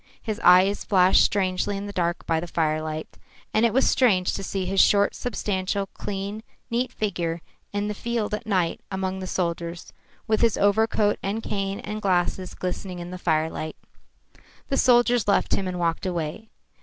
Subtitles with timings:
[0.19, 3.19] His eyes flashed strangely in the dark by the firelight.
[3.53, 7.39] And it was strange to see his short, substantial, clean, neat figure
[7.71, 9.93] in the field at night among the soldiers,
[10.25, 13.75] with his overcoat and cane and glasses glistening in the firelight.
[14.69, 16.49] The soldiers left him and walked away.